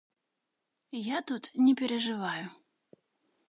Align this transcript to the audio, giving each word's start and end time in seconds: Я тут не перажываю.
Я 1.15 1.19
тут 1.31 1.51
не 1.67 1.75
перажываю. 1.81 2.45